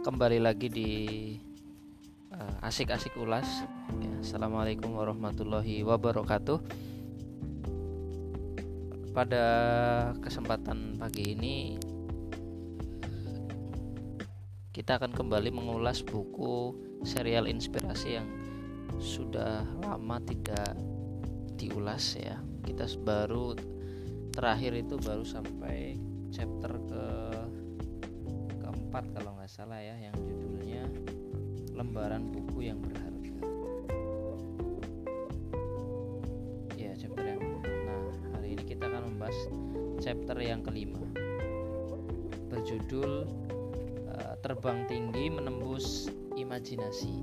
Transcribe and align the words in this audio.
kembali 0.00 0.40
lagi 0.40 0.72
di 0.72 0.90
uh, 2.32 2.64
asik-asik 2.64 3.20
ulas. 3.20 3.44
Ya, 4.00 4.12
Assalamualaikum 4.24 4.96
warahmatullahi 4.96 5.84
wabarakatuh. 5.84 6.56
Pada 9.12 9.44
kesempatan 10.24 10.96
pagi 10.96 11.36
ini 11.36 11.76
kita 14.72 14.96
akan 14.96 15.12
kembali 15.12 15.52
mengulas 15.52 16.00
buku 16.00 16.72
serial 17.04 17.44
inspirasi 17.44 18.16
yang 18.16 18.28
sudah 18.96 19.68
lama 19.84 20.16
tidak 20.24 20.80
diulas 21.60 22.16
ya. 22.16 22.40
Kita 22.64 22.88
baru 23.04 23.52
terakhir 24.32 24.80
itu 24.80 24.96
baru 24.96 25.28
sampai 25.28 26.00
chapter 26.32 26.72
ke 26.88 27.04
keempat 28.90 29.22
kalau 29.22 29.38
nggak 29.38 29.46
salah 29.46 29.78
ya 29.78 29.94
yang 30.02 30.18
judulnya 30.18 30.82
lembaran 31.78 32.26
buku 32.26 32.74
yang 32.74 32.82
berharga. 32.82 33.38
Ya 36.74 36.98
chapter 36.98 37.22
yang 37.22 37.38
nah 37.62 38.02
hari 38.34 38.58
ini 38.58 38.66
kita 38.66 38.90
akan 38.90 39.14
membahas 39.14 39.38
chapter 40.02 40.34
yang 40.42 40.66
kelima. 40.66 40.98
Berjudul 42.50 43.30
uh, 44.10 44.34
terbang 44.42 44.82
tinggi 44.90 45.30
menembus 45.30 46.10
imajinasi. 46.34 47.22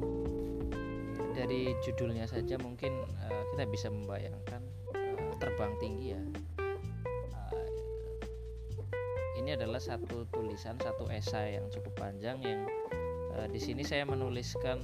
Dari 1.36 1.76
judulnya 1.84 2.32
saja 2.32 2.56
mungkin 2.64 2.96
uh, 3.28 3.44
kita 3.52 3.68
bisa 3.68 3.92
membayangkan 3.92 4.64
uh, 4.96 5.36
terbang 5.36 5.76
tinggi 5.84 6.16
ya 6.16 6.24
ini 9.48 9.56
adalah 9.56 9.80
satu 9.80 10.28
tulisan 10.28 10.76
satu 10.76 11.08
esai 11.08 11.56
yang 11.56 11.72
cukup 11.72 11.96
panjang 11.96 12.36
yang 12.44 12.68
uh, 13.32 13.48
di 13.48 13.56
sini 13.64 13.80
saya 13.80 14.04
menuliskan 14.04 14.76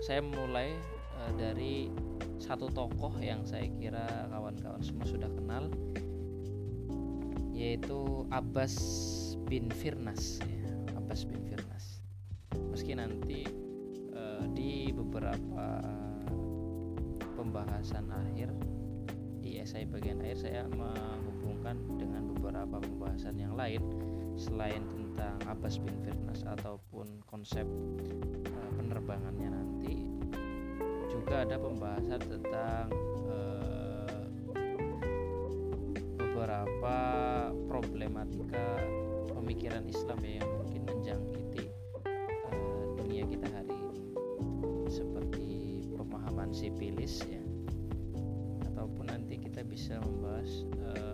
saya 0.00 0.24
mulai 0.24 0.72
uh, 1.20 1.28
dari 1.36 1.92
satu 2.40 2.72
tokoh 2.72 3.12
yang 3.20 3.44
saya 3.44 3.68
kira 3.68 4.08
kawan-kawan 4.32 4.80
semua 4.80 5.04
sudah 5.04 5.28
kenal 5.28 5.68
yaitu 7.52 8.24
Abbas 8.32 8.80
bin 9.44 9.68
Firnas 9.68 10.40
ya, 10.40 10.72
Abbas 10.96 11.28
bin 11.28 11.44
Firnas. 11.44 12.00
Meski 12.72 12.96
nanti 12.96 13.44
uh, 14.16 14.48
di 14.56 14.88
beberapa 14.88 15.84
pembahasan 17.36 18.08
akhir 18.08 18.56
di 19.44 19.60
esai 19.60 19.84
bagian 19.84 20.24
akhir 20.24 20.48
saya 20.48 20.64
dengan 21.98 22.32
beberapa 22.36 22.78
pembahasan 22.78 23.36
yang 23.36 23.58
lain 23.58 23.82
selain 24.38 24.86
tentang 24.94 25.34
Abbas 25.50 25.82
bin 25.82 25.98
Firnas 26.06 26.46
ataupun 26.46 27.26
konsep 27.26 27.66
uh, 27.66 28.70
penerbangannya 28.78 29.50
nanti. 29.50 30.06
Juga 31.10 31.42
ada 31.42 31.58
pembahasan 31.58 32.22
tentang 32.22 32.86
uh, 33.26 34.22
beberapa 36.22 36.96
problematika 37.66 38.78
pemikiran 39.34 39.82
Islam 39.90 40.18
ya 40.22 40.32
yang 40.38 40.50
mungkin 40.62 40.82
menjangkiti 40.86 41.64
uh, 42.46 42.84
dunia 43.02 43.26
kita 43.26 43.48
hari 43.50 43.74
ini. 43.74 44.02
Seperti 44.86 45.82
pemahaman 45.98 46.54
sipilis 46.54 47.26
ya. 47.26 47.42
Ataupun 48.70 49.10
nanti 49.10 49.42
kita 49.42 49.66
bisa 49.66 49.98
membahas 49.98 50.62
uh, 50.84 51.07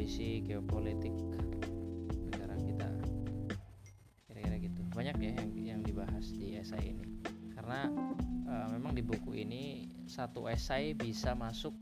kondisi 0.00 0.40
geopolitik 0.48 1.12
negara 2.32 2.56
kita. 2.56 2.88
Kira-kira 4.32 4.56
gitu. 4.56 4.80
Banyak 4.96 5.16
ya 5.20 5.32
yang 5.36 5.50
yang 5.60 5.80
dibahas 5.84 6.32
di 6.32 6.56
esai 6.56 6.96
ini. 6.96 7.20
Karena 7.52 7.84
uh, 8.48 8.66
memang 8.72 8.96
di 8.96 9.04
buku 9.04 9.44
ini 9.44 9.92
satu 10.08 10.48
esai 10.48 10.96
bisa 10.96 11.36
masuk 11.36 11.76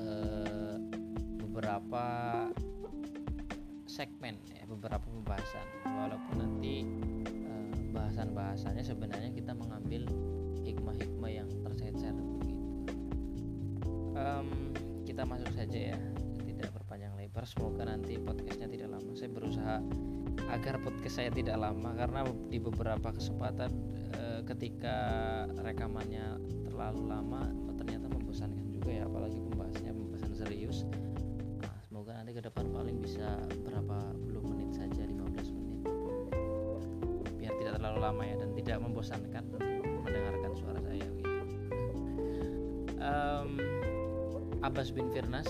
uh, 0.00 0.80
beberapa 1.36 2.04
segmen 3.84 4.40
ya 4.48 4.64
beberapa 4.64 5.04
pembahasan. 5.04 5.68
Walaupun 5.92 6.40
nanti 6.40 6.88
uh, 7.28 7.68
bahasan-bahasannya 7.92 8.80
sebenarnya 8.80 9.36
kita 9.36 9.52
mengambil 9.52 10.08
hikmah-hikmah 10.64 11.32
yang 11.36 11.52
tercecer 11.68 12.16
begitu. 12.16 12.64
Um, 14.16 14.72
kita 15.04 15.28
masuk 15.28 15.52
saja 15.52 15.92
ya 15.92 16.00
lebar 17.38 17.54
semoga 17.54 17.86
nanti 17.86 18.18
podcastnya 18.18 18.66
tidak 18.66 18.98
lama. 18.98 19.14
Saya 19.14 19.30
berusaha 19.30 19.78
agar 20.50 20.74
podcast 20.82 21.22
saya 21.22 21.30
tidak 21.30 21.54
lama 21.54 21.94
karena 21.94 22.26
di 22.50 22.58
beberapa 22.58 23.14
kesempatan 23.14 23.70
e, 24.10 24.42
ketika 24.42 24.98
rekamannya 25.62 26.34
terlalu 26.66 27.06
lama 27.06 27.46
ternyata 27.78 28.10
membosankan 28.10 28.66
juga 28.74 28.90
ya 28.90 29.06
apalagi 29.06 29.38
pembahasannya 29.38 29.94
pembahasan 29.94 30.34
serius. 30.34 30.82
Nah, 31.62 31.78
semoga 31.86 32.18
nanti 32.18 32.34
ke 32.34 32.42
depan 32.42 32.74
paling 32.74 32.98
bisa 32.98 33.38
berapa 33.62 33.96
puluh 34.18 34.42
menit 34.42 34.74
saja 34.74 35.06
15 35.06 35.54
menit. 35.54 35.78
Biar 37.38 37.54
tidak 37.54 37.78
terlalu 37.78 37.98
lama 38.02 38.22
ya 38.26 38.34
dan 38.34 38.50
tidak 38.58 38.82
membosankan 38.82 39.44
mendengarkan 40.02 40.52
suara 40.58 40.82
saya 40.82 41.06
gitu. 41.06 41.30
Um, 42.98 43.62
Abbas 44.58 44.90
bin 44.90 45.06
Firnas 45.14 45.46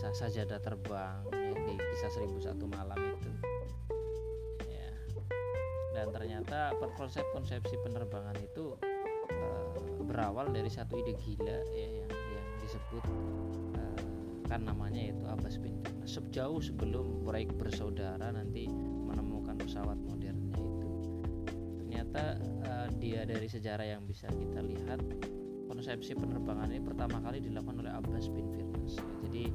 kisah-kisah 0.00 0.32
sajadah 0.32 0.60
terbang 0.64 1.20
ya, 1.28 1.52
di 1.60 1.76
kisah 1.76 2.08
1001 2.24 2.56
malam 2.72 2.96
itu. 2.96 3.30
Ya. 4.64 4.88
Dan 5.92 6.08
ternyata 6.08 6.72
konsep 6.96 7.20
konsepsi 7.36 7.76
penerbangan 7.84 8.32
itu 8.40 8.80
uh, 9.28 9.76
berawal 10.08 10.48
dari 10.56 10.72
satu 10.72 11.04
ide 11.04 11.12
gila 11.20 11.52
ya 11.76 12.00
yang, 12.00 12.08
yang 12.08 12.46
disebut 12.64 13.04
uh, 13.76 14.00
kan 14.48 14.64
namanya 14.64 15.12
itu 15.12 15.20
Abbas 15.28 15.60
bin 15.60 15.76
Nah, 15.84 16.08
sejauh 16.08 16.64
sebelum 16.64 17.20
Wright 17.28 17.52
bersaudara 17.60 18.32
nanti 18.32 18.72
menemukan 19.04 19.60
pesawat 19.60 20.00
modernnya 20.00 20.56
itu 20.56 20.88
ternyata 21.76 22.40
uh, 22.64 22.88
dia 22.96 23.28
dari 23.28 23.52
sejarah 23.52 23.84
yang 23.84 24.08
bisa 24.08 24.32
kita 24.32 24.64
lihat 24.64 25.04
konsepsi 25.68 26.16
penerbangan 26.16 26.72
ini 26.72 26.80
pertama 26.80 27.20
kali 27.20 27.44
dilakukan 27.44 27.84
oleh 27.84 27.92
Abbas 27.92 28.32
bin 28.32 28.48
Firnas 28.48 28.96
jadi 29.28 29.52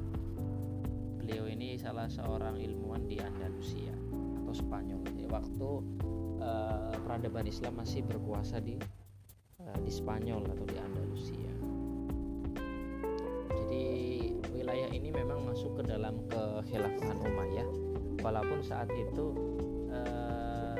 beliau 1.26 1.50
ini 1.50 1.74
salah 1.74 2.06
seorang 2.06 2.54
ilmuwan 2.62 3.10
di 3.10 3.18
Andalusia 3.18 3.90
atau 4.38 4.54
Spanyol. 4.54 5.02
Ya, 5.18 5.26
waktu 5.26 5.70
uh, 6.38 6.94
peradaban 7.02 7.50
Islam 7.50 7.82
masih 7.82 8.06
berkuasa 8.06 8.62
di 8.62 8.78
uh, 9.58 9.78
di 9.82 9.90
Spanyol 9.90 10.46
atau 10.46 10.62
di 10.62 10.78
Andalusia. 10.78 11.50
Jadi 13.58 13.86
wilayah 14.54 14.86
ini 14.94 15.10
memang 15.10 15.50
masuk 15.50 15.82
ke 15.82 15.90
dalam 15.90 16.22
kekhilafahan 16.30 17.18
Umayyah. 17.18 17.68
Walaupun 18.22 18.62
saat 18.62 18.86
itu 18.94 19.34
uh, 19.90 20.78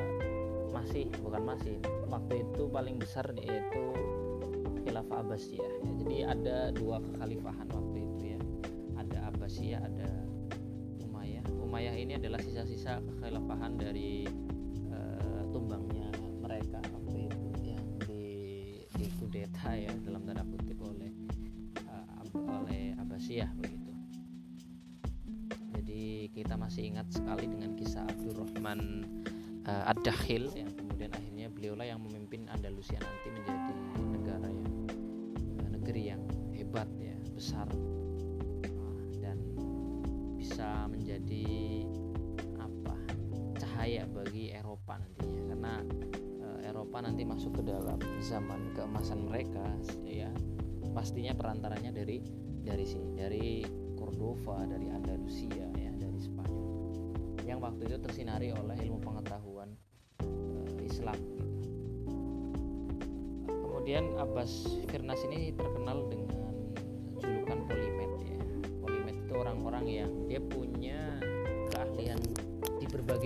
masih 0.71 1.11
bukan 1.27 1.43
masih 1.43 1.75
waktu 2.07 2.47
itu 2.47 2.71
paling 2.71 3.03
besar 3.03 3.27
yaitu 3.35 3.83
khilafah 4.87 5.27
Abbasiyah. 5.27 5.67
Ya. 5.67 5.91
Jadi 6.07 6.17
ada 6.23 6.59
dua 6.71 7.03
kekhalifahan 7.03 7.67
waktu 7.67 7.86
adalah 12.17 12.41
sisa-sisa 12.41 13.05
kekhilafahan 13.05 13.77
dari 13.77 14.25
uh, 14.89 15.45
tumbangnya 15.53 16.09
mereka 16.41 16.81
waktu 16.89 17.29
itu 17.29 17.49
yang 17.61 17.85
di 18.09 18.25
di 18.97 19.07
kudeta 19.21 19.77
ya 19.77 19.93
dalam 20.01 20.25
tanda 20.25 20.41
kutip 20.49 20.81
oleh 20.81 21.13
uh, 21.85 22.25
oleh 22.65 22.97
Abbasiyah 22.97 23.53
begitu. 23.61 23.93
Jadi 25.77 26.33
kita 26.33 26.57
masih 26.57 26.97
ingat 26.97 27.07
sekali 27.13 27.47
dengan 27.53 27.77
kisah 27.77 28.09
Abdurrahman 28.09 28.81
uh, 29.69 29.93
Ad-Dakhil 29.93 30.49
yang 30.57 30.73
kemudian 30.73 31.13
akhirnya 31.13 31.47
beliaulah 31.53 31.87
yang 31.87 32.01
memimpin 32.01 32.49
Andalusia 32.49 32.97
nanti 32.97 33.29
menjadi 33.29 33.73
negara 34.17 34.49
yang 34.49 34.73
negeri 35.69 36.03
yang 36.17 36.23
hebat 36.57 36.89
ya 36.97 37.15
besar 37.37 37.69
dan 39.21 39.39
bisa 40.35 40.89
menjadi 40.91 41.86
cahaya 43.77 44.09
bagi 44.09 44.49
Eropa 44.57 44.97
nantinya. 44.97 45.53
Karena 45.53 45.75
e, 46.41 46.49
Eropa 46.65 47.05
nanti 47.05 47.29
masuk 47.29 47.61
ke 47.61 47.63
dalam 47.69 48.01
zaman 48.25 48.73
keemasan 48.73 49.29
mereka 49.29 49.69
ya. 50.09 50.33
Pastinya 50.97 51.37
perantaranya 51.37 51.93
dari 51.93 52.25
dari 52.65 52.89
sini 52.89 53.13
dari 53.13 53.61
Cordova 54.01 54.65
dari 54.65 54.89
Andalusia 54.89 55.69
ya 55.77 55.93
dari 55.93 56.17
Spanyol. 56.17 56.65
Yang 57.45 57.59
waktu 57.61 57.83
itu 57.85 57.97
tersinari 58.01 58.49
oleh 58.57 58.81
ilmu 58.81 58.97
pengetahuan 59.05 59.69
e, 60.25 60.89
Islam. 60.89 61.21
Kemudian 63.45 64.17
Abbas 64.17 64.73
Firnas 64.89 65.21
ini 65.29 65.53
terkenal 65.53 66.09
dengan 66.09 66.49
julukan 67.21 67.61
orang 69.77 69.85
yang 69.93 70.11
dia 70.25 70.41
punya 70.41 70.56
keahlian 70.56 70.56
di 70.56 70.56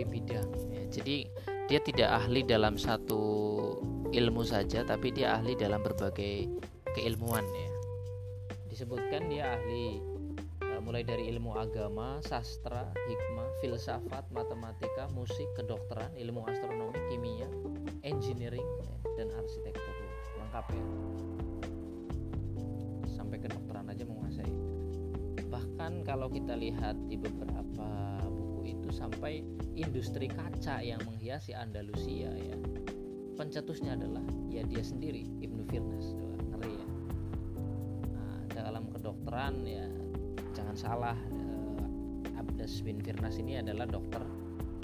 berbagai 0.01 0.05
bidang 0.09 0.49
ya. 0.73 0.83
jadi 0.89 1.17
dia 1.69 1.81
tidak 1.85 2.11
ahli 2.11 2.41
dalam 2.43 2.75
satu 2.75 3.23
ilmu 4.11 4.43
saja 4.43 4.83
tapi 4.83 5.15
dia 5.15 5.39
ahli 5.39 5.55
dalam 5.55 5.79
berbagai 5.87 6.51
keilmuan 6.99 7.47
ya. 7.47 7.71
Disebutkan 8.67 9.31
dia 9.31 9.55
ahli 9.55 10.03
e, 10.67 10.75
mulai 10.83 11.07
dari 11.07 11.31
ilmu 11.31 11.55
agama, 11.55 12.19
sastra, 12.27 12.91
hikmah, 12.91 13.49
filsafat, 13.63 14.27
matematika, 14.35 15.07
musik, 15.15 15.47
kedokteran, 15.55 16.11
ilmu 16.19 16.43
astronomi, 16.51 16.99
kimia, 17.07 17.47
engineering 18.03 18.67
ya, 18.83 19.23
dan 19.23 19.29
arsitektur. 19.39 19.95
Lengkap 20.43 20.67
ya. 20.75 20.85
Sampai 23.15 23.39
kedokteran 23.39 23.87
aja 23.95 24.03
menguasai. 24.03 24.51
Bahkan 25.47 26.03
kalau 26.03 26.27
kita 26.27 26.59
lihat 26.59 26.99
di 27.07 27.15
beberapa 27.15 28.11
itu 28.65 28.89
sampai 28.93 29.45
industri 29.77 30.29
kaca 30.29 30.83
yang 30.85 31.01
menghiasi 31.07 31.57
Andalusia 31.57 32.33
ya. 32.35 32.57
Pencetusnya 33.37 33.97
adalah 33.97 34.25
ya 34.53 34.61
dia 34.67 34.85
sendiri 34.85 35.25
Ibnu 35.41 35.63
Firnas 35.69 36.13
ngeri 36.53 36.73
ya. 36.77 36.89
Nah, 38.13 38.41
dalam 38.53 38.85
kedokteran 38.93 39.65
ya 39.65 39.87
jangan 40.53 40.77
salah 40.77 41.17
eh, 41.17 42.41
Abdas 42.41 42.85
bin 42.85 43.01
Firnas 43.01 43.41
ini 43.41 43.57
adalah 43.61 43.89
dokter 43.89 44.21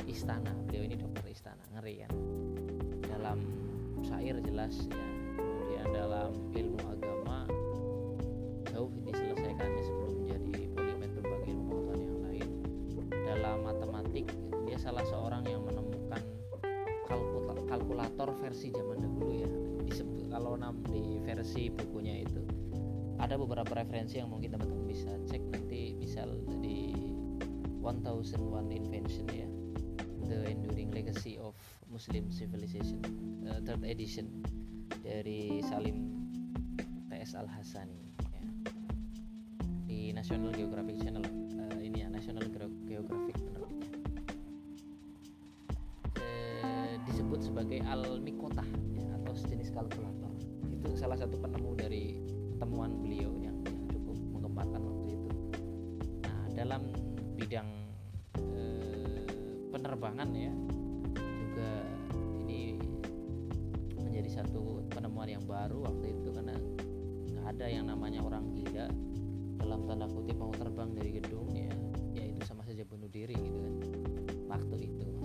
istana. 0.08 0.55
Beliau 0.69 0.84
ini 0.88 0.96
dokter 0.96 1.25
istana 1.28 1.64
ngeri 1.76 2.05
kan 2.06 2.12
dalam 3.11 3.38
syair 4.05 4.40
jelas 4.40 4.88
ya. 4.88 5.00
Kemudian 5.37 5.87
dalam 5.93 6.31
ilmu 6.56 6.81
agama 6.88 7.44
jauh 8.73 8.93
diselesaikannya 9.05 9.16
kalkulator 17.97 18.29
versi 18.45 18.69
zaman 18.77 19.01
dahulu 19.01 19.33
ya. 19.33 19.49
Disebut 19.89 20.29
kalau 20.29 20.53
nam 20.61 20.85
di 20.85 21.17
versi 21.25 21.73
bukunya 21.73 22.21
itu 22.21 22.45
ada 23.17 23.41
beberapa 23.41 23.73
referensi 23.73 24.21
yang 24.21 24.29
mungkin 24.29 24.53
teman-teman 24.53 24.85
bisa 24.85 25.09
cek 25.25 25.41
nanti 25.49 25.97
bisa 25.97 26.29
di 26.61 26.93
1001 27.81 28.69
Invention 28.69 29.25
ya. 29.33 29.49
The 30.29 30.45
Enduring 30.45 30.93
Legacy 30.93 31.41
of 31.41 31.57
Muslim 31.89 32.29
Civilization 32.29 33.01
uh, 33.49 33.65
third 33.65 33.81
edition 33.89 34.45
dari 35.01 35.65
Salim 35.65 35.97
TS 37.09 37.33
Al 37.33 37.49
Hasani 37.49 38.13
ya. 38.29 38.45
di 39.89 40.13
National 40.13 40.53
Geographic 40.53 41.01
Channel 41.01 41.25
Al 47.87 48.19
Mikotah 48.19 48.67
ya, 48.93 49.06
atau 49.23 49.33
sejenis 49.33 49.71
kalkulator. 49.71 50.35
Itu 50.71 50.99
salah 50.99 51.15
satu 51.15 51.38
penemu 51.38 51.71
dari 51.79 52.05
temuan 52.59 52.99
beliau 52.99 53.31
yang, 53.38 53.56
cukup 53.91 54.17
menggemparkan 54.35 54.81
waktu 54.83 55.06
itu. 55.15 55.29
Nah 56.27 56.44
dalam 56.53 56.83
bidang 57.37 57.69
uh, 58.43 59.23
penerbangan 59.71 60.29
ya 60.35 60.53
juga 61.17 61.71
ini 62.43 62.81
menjadi 63.97 64.43
satu 64.43 64.85
penemuan 64.88 65.29
yang 65.29 65.44
baru 65.44 65.85
waktu 65.85 66.17
itu 66.17 66.29
karena 66.33 66.56
nggak 67.33 67.47
ada 67.53 67.67
yang 67.69 67.85
namanya 67.88 68.25
orang 68.25 68.49
gila 68.56 68.88
dalam 69.61 69.85
tanda 69.85 70.09
kutip 70.09 70.37
mau 70.41 70.53
terbang 70.53 70.93
dari 70.97 71.11
gedung 71.21 71.49
ya 71.53 71.69
ya 72.17 72.25
itu 72.25 72.41
sama 72.49 72.65
saja 72.65 72.85
bunuh 72.88 73.09
diri 73.12 73.37
gitu 73.37 73.59
kan 73.61 73.75
waktu 74.56 74.88
itu 74.88 75.16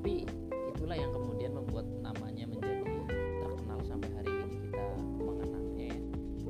tapi 0.00 0.24
itulah 0.72 0.96
yang 0.96 1.12
kemudian 1.12 1.52
membuat 1.52 1.84
namanya 2.00 2.48
menjadi 2.48 3.04
terkenal 3.44 3.84
sampai 3.84 4.08
hari 4.16 4.32
ini 4.32 4.56
kita 4.64 4.86
mengenangnya 5.20 5.92
ya. 5.92 5.96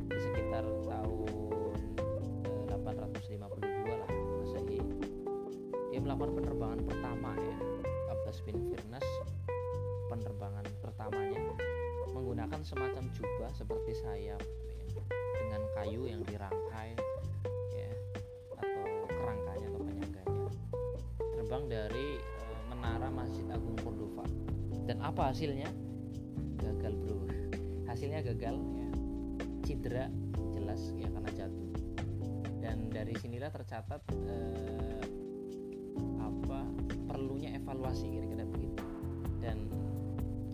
Di 0.07 0.19
sekitar 0.23 0.65
tahun 0.87 1.83
852 2.71 2.79
eh, 3.11 3.97
lah 3.99 4.11
masehi. 4.39 4.79
Dia 5.91 5.99
melakukan 5.99 6.31
penerbangan 6.39 6.81
pertama 6.87 7.35
ya 7.43 7.57
Abbas 8.15 8.39
bin 8.47 8.71
Firnas. 8.71 9.09
Penerbangan 10.07 10.71
pertamanya 10.79 11.43
menggunakan 12.15 12.63
semacam 12.63 13.03
jubah 13.19 13.51
seperti 13.51 13.99
sayap 13.99 14.39
ya, 14.39 15.03
dengan 15.43 15.63
kayu 15.75 16.07
yang 16.07 16.23
dirangkai 16.23 16.95
apa 25.11 25.35
hasilnya? 25.35 25.67
Gagal 26.63 26.95
bro. 27.03 27.27
Hasilnya 27.91 28.23
gagal 28.23 28.63
ya. 28.63 28.89
Cedera 29.67 30.07
jelas 30.55 30.79
ya 30.95 31.11
karena 31.11 31.31
jatuh. 31.35 31.71
Dan 32.63 32.95
dari 32.95 33.19
sinilah 33.19 33.51
tercatat 33.51 33.99
eh, 34.15 35.03
apa 36.23 36.63
perlunya 37.11 37.59
evaluasi 37.59 38.07
kira-kira 38.07 38.47
begitu. 38.47 38.87
Dan 39.43 39.67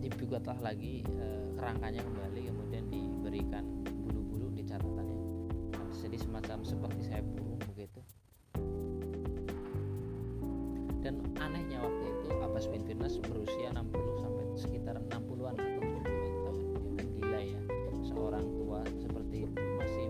dibuatlah 0.01 0.57
lagi 0.63 1.03
e, 1.03 1.27
kerangkanya 1.59 1.99
kembali 1.99 2.47
kemudian 2.47 2.87
diberikan 2.87 3.67
bulu-bulu 4.07 4.55
di 4.55 4.63
catatannya. 4.63 5.19
Jadi 5.99 6.17
semacam 6.23 6.63
seperti 6.63 7.01
saya 7.11 7.27
burung 7.27 7.59
begitu. 7.75 7.99
Dan 11.03 11.27
anehnya 11.43 11.83
waktu 11.83 12.05
itu 12.07 12.29
Abbas 12.39 12.71
bin 12.71 12.87
Firnas 12.87 13.19
berusia 13.19 13.75
60 13.75 13.97
sampai 13.97 14.06
sekitar 14.57 14.97
60-an 15.13 15.53
atau 15.53 15.69
70-an 15.77 16.03
tahun. 16.09 16.65
Ya 16.73 16.93
kan 16.97 17.09
gila 17.13 17.41
ya 17.45 17.61
seorang 18.09 18.47
tua 18.57 18.81
seperti 18.97 19.39
masih 19.53 20.05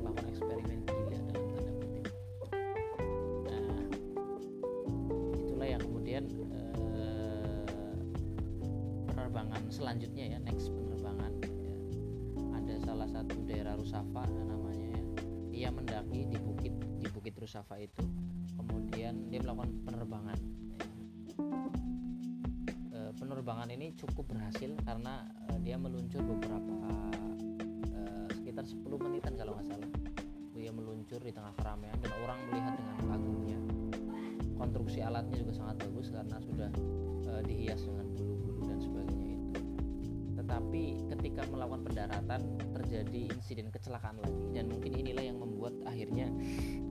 melakukan 0.00 0.26
eksperimen 0.32 0.78
gila 0.88 1.18
dalam 1.28 1.44
tanda 1.52 1.72
kutip. 1.76 2.04
Nah 3.44 3.84
itulah 5.36 5.68
yang 5.68 5.82
kemudian 5.84 6.24
eh, 6.96 7.68
penerbangan 9.12 9.62
selanjutnya 9.68 10.24
ya 10.32 10.38
next 10.40 10.72
penerbangan 10.72 11.32
ya. 11.44 11.76
ada 12.56 12.74
salah 12.80 13.08
satu 13.12 13.36
daerah 13.44 13.76
Rusafa 13.76 14.24
namanya 14.48 14.96
ya. 14.96 15.04
Dia 15.52 15.68
mendaki 15.68 16.24
di 16.24 16.38
bukit 16.40 16.74
di 16.96 17.06
bukit 17.12 17.36
Rusafa 17.36 17.76
itu. 17.76 18.00
Kemudian 18.56 19.28
dia 19.28 19.44
melakukan 19.44 19.72
penerbangan 19.84 20.38
penerbangan 23.40 23.72
ini 23.72 23.96
cukup 23.96 24.36
berhasil 24.36 24.68
karena 24.84 25.24
e, 25.48 25.56
dia 25.64 25.80
meluncur 25.80 26.20
beberapa 26.20 26.76
e, 27.88 28.00
sekitar 28.36 28.68
10 28.68 28.84
menitan 29.00 29.32
kalau 29.32 29.56
nggak 29.56 29.64
salah. 29.72 29.90
Dia 30.52 30.68
meluncur 30.76 31.24
di 31.24 31.32
tengah 31.32 31.56
keramaian 31.56 31.96
dan 32.04 32.12
orang 32.20 32.36
melihat 32.52 32.76
dengan 32.76 32.96
kagumnya 33.00 33.58
konstruksi 34.60 35.00
alatnya 35.00 35.40
juga 35.40 35.56
sangat 35.56 35.88
bagus 35.88 36.12
karena 36.12 36.36
sudah 36.36 36.68
e, 37.24 37.32
dihias 37.48 37.80
dengan 37.80 38.12
bulu-bulu 38.12 38.60
dan 38.68 38.76
sebagainya 38.76 39.28
itu. 39.32 39.48
Tetapi 40.36 40.84
ketika 41.16 41.42
melakukan 41.48 41.80
pendaratan 41.88 42.40
terjadi 42.76 43.22
insiden 43.40 43.72
kecelakaan 43.72 44.20
lagi 44.20 44.52
dan 44.52 44.68
mungkin 44.68 44.92
inilah 44.92 45.24
yang 45.24 45.40
membuat 45.40 45.72
akhirnya 45.88 46.28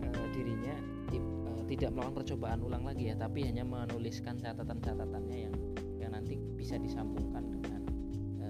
e, 0.01 0.07
dirinya 0.33 0.73
di, 1.13 1.21
tidak 1.69 1.93
melakukan 1.93 2.25
percobaan 2.25 2.65
ulang 2.65 2.81
lagi 2.89 3.13
ya 3.13 3.15
tapi 3.21 3.45
hanya 3.45 3.61
menuliskan 3.61 4.41
catatan-catatannya 4.41 5.37
yang 5.45 5.53
nanti 6.29 6.45
bisa 6.53 6.77
disambungkan 6.77 7.41
dengan 7.41 7.81
e, 8.37 8.45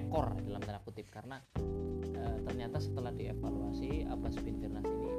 ekor 0.00 0.32
dalam 0.48 0.64
tanda 0.64 0.80
kutip. 0.80 1.12
Karena 1.12 1.44
e, 2.08 2.40
ternyata 2.48 2.80
setelah 2.80 3.12
dievaluasi 3.12 4.08
Abbas 4.08 4.40
bin 4.40 4.56
Firnas 4.56 4.88
ini 4.88 5.12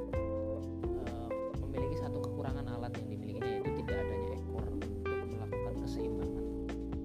e, 0.90 1.02
memiliki 1.62 2.02
satu 2.02 2.18
kekurangan 2.18 2.66
alat 2.66 2.98
yang 2.98 3.14
dimilikinya 3.14 3.46
yaitu 3.46 3.78
tidak 3.86 4.02
adanya 4.02 4.34
ekor 4.34 4.66
untuk 4.74 4.90
melakukan 5.06 5.74
keseimbangan 5.86 6.44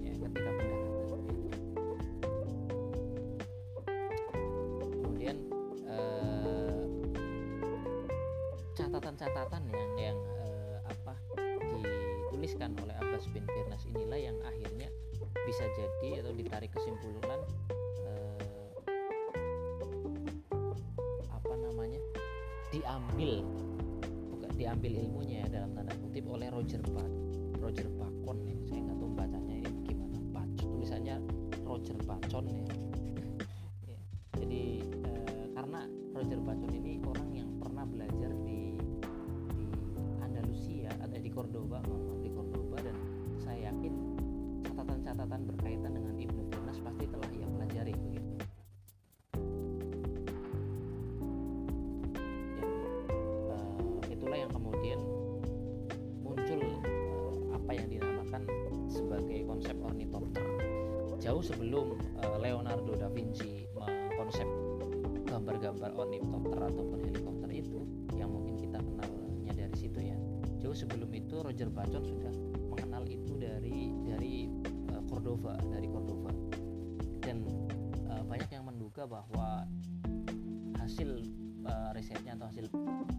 ya 0.02 0.10
ketika 0.18 0.50
pendaratan 0.50 1.30
itu. 1.30 1.54
Kemudian 4.90 5.36
catatan-catatan 8.74 9.69
diambil 23.00 23.32
bukan 24.28 24.50
diambil 24.60 24.92
ilmunya 25.00 25.36
ya 25.44 25.48
dalam 25.48 25.72
tanda 25.72 25.96
kutip 26.04 26.24
oleh 26.28 26.52
Roger 26.52 26.84
Pat 26.92 27.08
Roger 27.60 27.88
Bacon 27.96 28.36
ya. 28.44 28.56
Saya 28.68 28.80
nggak 28.84 28.96
tahu 29.00 29.10
bacanya 29.16 29.54
ini 29.56 29.70
gimana. 29.88 30.18
Bacon 30.32 30.68
tulisannya 30.68 31.16
Roger 31.64 31.96
Bacon 32.04 32.44
ya. 32.48 32.64
Ya, 33.88 33.98
jadi 34.36 34.64
eh, 34.84 35.46
karena 35.56 35.80
Roger 36.12 36.40
Bacon 36.44 36.72
ini 36.76 37.00
orang 37.04 37.28
yang 37.32 37.48
pernah 37.56 37.84
belajar 37.88 38.32
di 38.44 38.76
di 39.56 39.64
Andalusia 40.20 40.92
ada 41.00 41.16
di 41.16 41.28
Cordoba 41.32 41.80
di 42.20 42.28
Cordoba 42.28 42.76
dan 42.84 42.96
saya 43.40 43.72
yakin 43.72 43.92
catatan-catatan 44.64 45.40
berkaitan 45.48 45.59
jauh 61.30 61.46
sebelum 61.46 61.94
uh, 62.26 62.42
Leonardo 62.42 62.98
da 62.98 63.06
Vinci 63.06 63.62
mengkonsep 63.78 64.50
gambar-gambar 65.30 65.94
ornitopter 65.94 66.58
ataupun 66.58 67.06
helikopter 67.06 67.50
itu 67.54 67.86
yang 68.18 68.34
mungkin 68.34 68.58
kita 68.58 68.82
kenalnya 68.82 69.54
dari 69.54 69.76
situ 69.78 70.02
ya. 70.02 70.18
Jauh 70.58 70.74
sebelum 70.74 71.06
itu 71.14 71.38
Roger 71.38 71.70
Bacon 71.70 72.02
sudah 72.02 72.34
mengenal 72.74 73.06
itu 73.06 73.38
dari 73.38 73.94
dari 74.02 74.50
uh, 74.90 75.06
Cordova 75.06 75.54
dari 75.70 75.86
Cordova. 75.86 76.34
Dan 77.22 77.46
uh, 78.10 78.26
banyak 78.26 78.50
yang 78.50 78.66
menduga 78.66 79.06
bahwa 79.06 79.70
hasil 80.82 81.14
uh, 81.62 81.94
risetnya 81.94 82.34
atau 82.42 82.50
hasil 82.50 82.66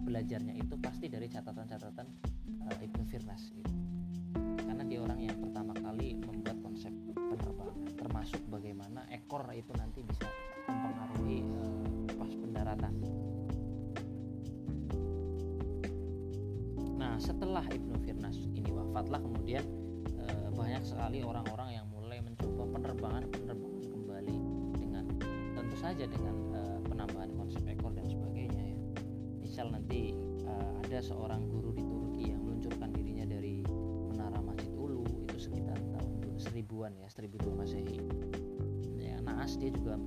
belajarnya 0.03 0.59
itu 0.59 0.75
pasti 0.83 1.07
dari 1.07 1.31
catatan-catatan 1.31 1.70
setelah 17.51 17.67
Ibnu 17.67 17.95
Firnas 18.07 18.39
ini 18.55 18.71
wafatlah 18.71 19.19
kemudian 19.19 19.67
uh, 20.23 20.47
banyak 20.55 20.87
sekali 20.87 21.19
orang-orang 21.19 21.75
yang 21.75 21.85
mulai 21.91 22.23
mencoba 22.23 22.63
penerbangan-penerbangan 22.79 23.91
kembali 23.91 24.37
dengan 24.79 25.03
tentu 25.51 25.75
saja 25.75 26.07
dengan 26.07 26.31
uh, 26.55 26.79
penambahan 26.87 27.27
konsep 27.35 27.59
ekor 27.67 27.91
dan 27.91 28.07
sebagainya 28.07 28.71
ya. 28.71 28.77
Misal 29.43 29.67
nanti 29.67 30.15
uh, 30.47 30.79
ada 30.87 31.03
seorang 31.03 31.43
guru 31.51 31.75
di 31.75 31.83
Turki 31.83 32.31
yang 32.31 32.39
meluncurkan 32.39 32.87
dirinya 32.95 33.27
dari 33.27 33.67
menara 34.07 34.39
Masjid 34.39 34.71
Ulu 34.71 35.03
itu 35.27 35.51
sekitar 35.51 35.75
tahun 35.75 36.39
seribuan 36.39 36.95
ya, 37.03 37.11
1002 37.11 37.51
Masehi. 37.51 37.99
Ya, 38.95 39.19
naas 39.27 39.59
dia 39.59 39.75
juga 39.75 39.99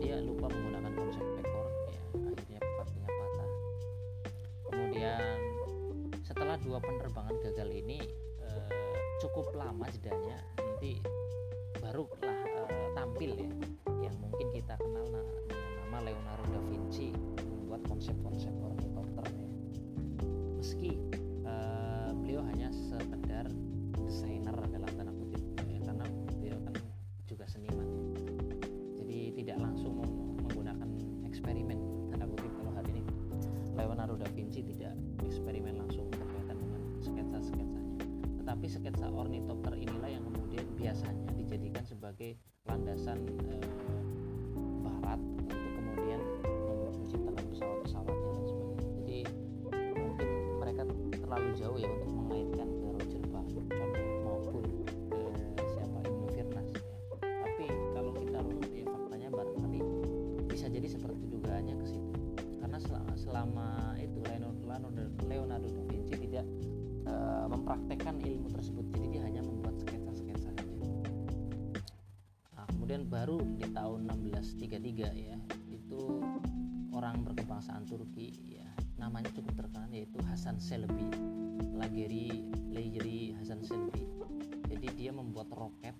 dia 0.00 0.16
lupa 0.18 0.48
menggunakan 0.48 0.92
konsep 0.96 1.24
ekor 1.44 1.68
ya 1.92 2.00
akhirnya 2.32 2.60
kakinya 2.80 3.10
patah. 3.12 3.50
Kemudian 4.66 5.38
setelah 6.24 6.56
dua 6.64 6.78
penerbangan 6.80 7.36
gagal 7.44 7.68
ini 7.68 7.98
uh, 8.40 8.68
cukup 9.20 9.52
lama 9.52 9.86
jedanya 9.92 10.40
nanti 10.56 11.04
barulah 11.78 12.36
uh, 12.64 12.88
tampil 12.96 13.36
ya 13.36 13.50
landasan 42.68 43.18
eh, 43.48 43.64
barat 44.84 45.20
untuk 45.20 45.70
kemudian 45.78 46.20
menciptakan 46.98 47.44
pesawat-pesawatnya 47.54 48.30
dan 48.34 48.44
sebagainya. 48.46 48.88
Jadi 49.00 49.18
mungkin 49.64 50.28
mereka 50.60 50.82
terlalu 51.14 51.48
jauh 51.56 51.78
ya 51.78 51.90
untuk 51.90 52.12
mengaitkan 52.14 52.68
ke 52.68 52.86
Roger 52.90 53.22
Bacon 53.30 53.64
di 73.56 73.66
tahun 73.72 74.06
1633 74.08 75.26
ya 75.26 75.36
itu 75.72 76.02
orang 76.92 77.24
berkebangsaan 77.24 77.88
Turki 77.88 78.34
ya 78.46 78.68
namanya 79.00 79.32
cukup 79.32 79.56
terkenal 79.56 79.88
yaitu 79.92 80.20
Hasan 80.28 80.60
Celebi 80.60 81.08
Lageri 81.72 82.44
Lageri 82.68 83.32
Hasan 83.40 83.64
Celebi 83.64 84.04
jadi 84.68 84.86
dia 84.94 85.10
membuat 85.10 85.48
roket 85.52 85.96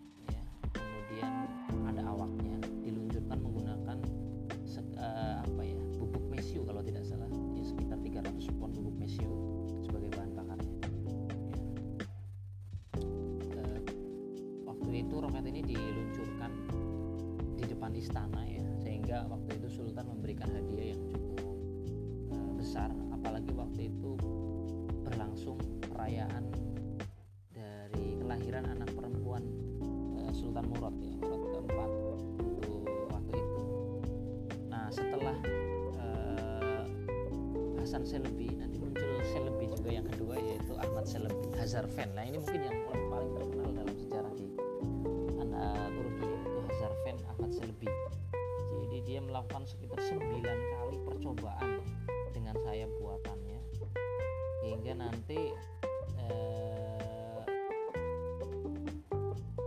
istana 18.00 18.40
ya 18.48 18.64
sehingga 18.80 19.28
waktu 19.28 19.60
itu 19.60 19.68
Sultan 19.68 20.08
memberikan 20.08 20.48
hadiah 20.48 20.96
yang 20.96 21.02
cukup 21.12 21.56
uh, 22.32 22.52
besar. 22.56 22.88
Apalagi 23.12 23.52
waktu 23.52 23.92
itu 23.92 24.16
berlangsung 25.04 25.60
perayaan 25.92 26.48
dari 27.52 28.16
kelahiran 28.16 28.64
anak 28.72 28.88
perempuan 28.96 29.44
uh, 30.16 30.32
Sultan 30.32 30.64
Murad 30.72 30.96
ya 31.04 31.12
Murad 31.20 31.42
keempat 31.52 31.90
untuk 32.40 32.88
waktu 33.12 33.34
itu. 33.36 33.62
Nah 34.72 34.88
setelah 34.88 35.36
uh, 36.00 36.84
Hasan 37.84 38.08
Celebi 38.08 38.56
nanti 38.56 38.80
muncul 38.80 39.20
Celebi 39.28 39.68
juga 39.68 39.90
yang 39.92 40.08
kedua 40.08 40.40
yaitu 40.40 40.72
Ahmad 40.80 41.04
Celebi 41.04 41.52
Hazarfen 41.60 42.09
melakukan 49.40 49.64
sekitar 49.64 49.96
9 49.96 50.20
kali 50.44 51.00
percobaan 51.00 51.80
dengan 52.36 52.52
sayap 52.60 52.92
buatannya. 53.00 53.56
Hingga 54.68 55.00
nanti 55.00 55.48
eh, 56.28 57.40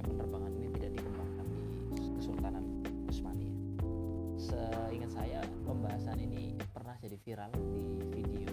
konsep 0.00 0.16
penerbangan 0.16 0.52
ini 0.56 0.68
tidak 0.80 0.90
dikembangkan 0.96 1.44
di 1.92 2.08
Kesultanan 2.16 2.64
Utsmania 3.04 3.52
seingat 4.40 5.12
saya 5.12 5.44
pembahasan 5.68 6.16
ini 6.16 6.56
pernah 6.72 6.96
jadi 7.04 7.20
viral 7.20 7.52
di 7.52 7.84
video 8.08 8.48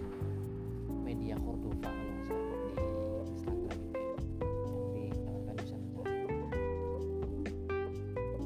media 1.00 1.40
Cordova 1.40 1.88
kalau 1.88 2.04
nggak 2.04 2.28
salah 2.28 2.52
di 2.68 2.72
Instagram 3.32 3.80
itu 3.80 3.96
ya 3.96 4.12
yang 5.08 5.32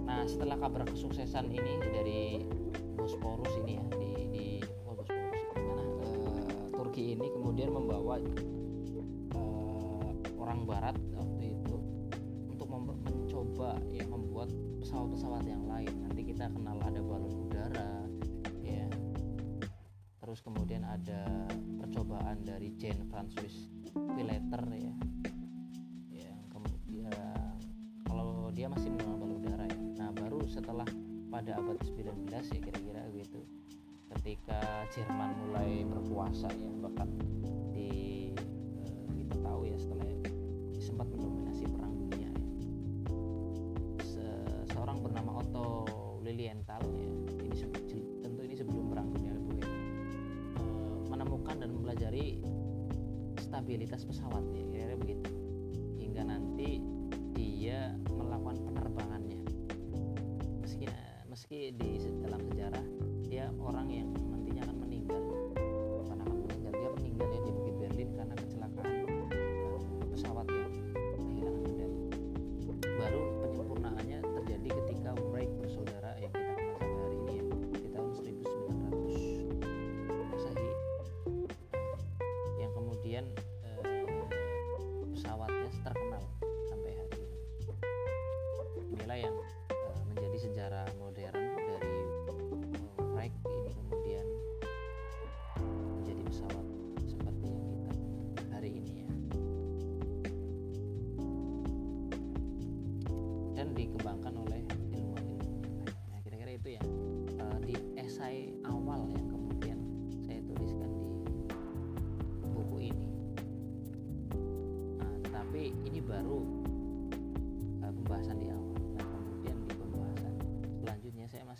nah 0.07 0.23
setelah 0.23 0.57
kabar 0.63 0.87
kesuksesan 0.87 1.51
ini 1.51 1.83
dari 1.91 2.47
Bosporus 2.95 3.51
ini 3.67 3.83
ya 3.83 3.87
di, 3.99 4.31
di 4.31 4.47
oh 4.87 4.95
Bosporus 4.95 5.43
mana 5.59 5.83
eh, 6.07 6.71
Turki 6.71 7.19
ini 7.19 7.27
kemudian 7.35 7.75
membawa 7.75 8.23
eh, 8.23 10.11
orang 10.39 10.63
Barat 10.71 10.95
mencoba 13.53 13.77
ya 13.93 14.09
membuat 14.09 14.49
pesawat 14.81 15.13
pesawat-pesawat 15.13 15.45
yang 15.45 15.65
lain. 15.69 15.93
Nanti 16.09 16.21
kita 16.25 16.49
kenal 16.49 16.81
ada 16.81 17.01
balon 17.05 17.37
udara 17.37 17.93
ya. 18.65 18.89
Terus 20.25 20.41
kemudian 20.41 20.89
ada 20.89 21.29
percobaan 21.77 22.41
dari 22.49 22.73
Jean 22.81 22.97
Francois 23.13 23.69
Pilater 23.93 24.65
ya. 24.73 24.95
Yang 26.17 26.41
kemudian 26.49 27.13
kalau 28.09 28.49
dia 28.57 28.73
masih 28.73 28.89
mengenal 28.97 29.21
balon 29.21 29.37
udara 29.45 29.69
ya. 29.69 29.79
Nah 30.01 30.09
baru 30.17 30.41
setelah 30.49 30.89
pada 31.29 31.61
abad 31.61 31.77
19 31.85 32.33
ya 32.33 32.57
kira-kira 32.57 33.05
gitu 33.13 33.45
ketika 34.17 34.89
Jerman 34.97 35.37
mulai 35.45 35.85
berkuasa 35.89 36.49
ya 36.57 36.73
bahkan 36.81 37.09
di 37.73 38.33
eh, 38.85 39.13
kita 39.17 39.41
tahu 39.41 39.65
ya 39.65 39.77
setelah 39.81 40.05
sempat 40.77 41.09
mendominasi 41.09 41.65
perang 41.73 41.92
Lilienthal 46.33 46.81
ya. 46.97 47.09
Ini 47.45 47.53
tentu 48.25 48.41
ini 48.41 48.57
sebelum 48.57 48.89
perang 48.89 49.13
dunia 49.13 49.37
kedua 49.37 49.61
ya, 49.61 49.69
eh, 49.69 50.97
menemukan 51.13 51.61
dan 51.61 51.69
mempelajari 51.77 52.41
stabilitas 53.37 54.09
pesawat 54.09 54.41
ya 54.57 54.65
kira-kira 54.73 54.97
begitu. 54.97 55.29
Hingga 56.01 56.23
nanti 56.25 56.81
dia 57.37 57.93
melakukan 58.09 58.65
penerbangannya. 58.65 59.41
Meski 60.65 60.89
meski 61.29 61.77
di 61.77 62.01
dalam 62.25 62.41
sejarah 62.49 62.87
dia 63.29 63.53
orang 63.61 63.93
yang 63.93 64.12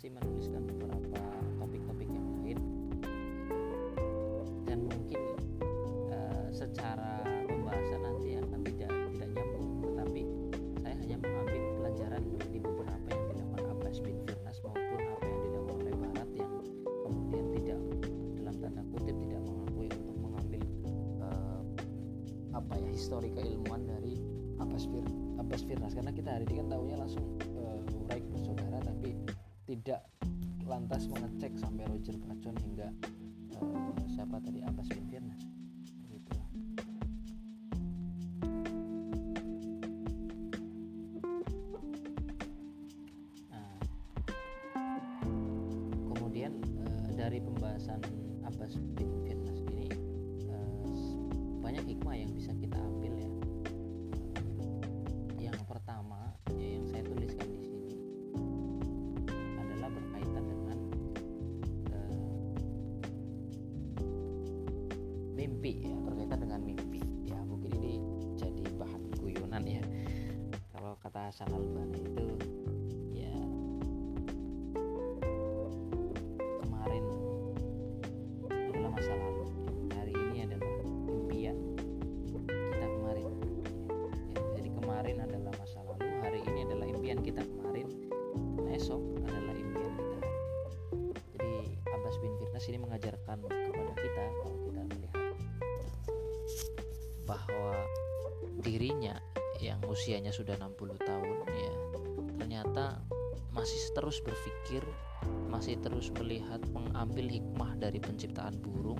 masih 0.03 0.19
menuliskan 0.19 0.67
beberapa 0.67 1.15
topik-topik 1.63 2.11
yang 2.11 2.27
lain. 2.43 2.59
Dan 4.67 4.83
mungkin 4.83 5.21
eh, 6.11 6.47
secara 6.51 7.23
pembahasan 7.47 8.03
nanti 8.03 8.35
akan 8.35 8.59
tidak 8.67 8.91
tidak 9.15 9.29
nyambung, 9.31 9.67
tetapi 9.79 10.21
saya 10.83 10.95
hanya 10.99 11.15
mengambil 11.23 11.61
pelajaran 11.79 12.23
di 12.51 12.59
beberapa 12.59 13.07
yang 13.15 13.23
dilakukan 13.31 13.63
Abbas 13.79 13.97
bin 14.03 14.19
Firnas 14.27 14.59
maupun 14.59 14.99
apa 15.07 15.23
yang 15.23 15.39
dilakukan 15.39 15.75
oleh 15.87 15.95
Barat 15.95 16.29
yang 16.35 16.51
kemudian 16.83 17.45
tidak 17.55 17.79
dalam 18.35 18.55
tanda 18.59 18.83
kutip 18.91 19.15
tidak 19.23 19.41
mengakui 19.47 19.87
untuk 19.87 20.17
mengambil 20.19 20.61
eh, 21.23 21.61
apa 22.51 22.73
ya 22.75 22.89
histori 22.91 23.31
keilmuan 23.31 23.87
dari 23.87 24.19
Abbas 24.59 24.83
Fir 24.83 25.07
Abbas 25.39 25.63
Firnas 25.63 25.95
karena 25.95 26.11
kita 26.11 26.27
hari 26.35 26.43
ini 26.51 26.59
kan 26.59 26.67
tahunya 26.75 26.99
langsung 26.99 27.23
tidak 29.73 30.05
lantas 30.69 31.09
mengecek 31.09 31.57
sampai 31.57 31.89
Roger 31.89 32.13
Bacon 32.21 32.53
hingga 32.61 32.93
eh, 33.57 34.05
siapa 34.13 34.37
tadi 34.37 34.61
Abbas 34.61 34.85
bin 34.93 35.05
Firnas 35.09 35.52
Hasan 71.33 71.49
Albana 71.49 71.97
itu 71.97 72.29
ya 73.09 73.33
kemarin 76.61 77.05
adalah 78.53 78.93
masa 78.93 79.17
lalu. 79.17 79.45
Hari 79.97 80.13
ini 80.13 80.45
adalah 80.45 80.69
impian 81.09 81.57
kita 82.29 82.85
kemarin. 82.85 83.25
Ya, 84.29 84.41
jadi 84.61 84.69
kemarin 84.77 85.17
adalah 85.25 85.51
masa 85.57 85.81
lalu 85.81 86.05
hari 86.21 86.39
ini 86.53 86.59
adalah 86.69 86.85
impian 86.85 87.17
kita 87.25 87.41
kemarin. 87.41 87.87
Dan 88.37 88.65
esok 88.77 89.01
adalah 89.25 89.57
impian 89.57 89.89
kita. 89.97 90.19
Jadi 91.33 91.53
Abbas 91.97 92.15
bin 92.21 92.37
Firnas 92.37 92.65
ini 92.69 92.77
mengajarkan 92.77 93.37
kepada 93.41 93.93
kita 93.97 94.23
kalau 94.37 94.57
kita 94.69 94.81
melihat 94.85 95.25
bahwa 97.25 97.73
dirinya 98.61 99.17
yang 99.63 99.79
usianya 99.87 100.35
sudah 100.35 100.59
60 100.59 100.67
tahun 100.67 100.73
ya 100.75 100.81
ternyata 100.83 100.92
masih 103.63 103.79
terus 103.95 104.19
berpikir 104.19 104.83
masih 105.47 105.79
terus 105.79 106.11
melihat 106.19 106.59
mengambil 106.75 107.31
hikmah 107.31 107.79
dari 107.79 107.95
penciptaan 107.95 108.59
burung 108.59 108.99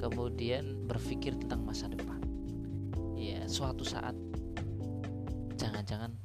kemudian 0.00 0.88
berpikir 0.88 1.36
tentang 1.36 1.64
masa 1.68 1.92
depan. 1.92 2.16
Ya 3.12 3.44
suatu 3.44 3.84
saat 3.84 4.16
jangan-jangan 5.60 6.16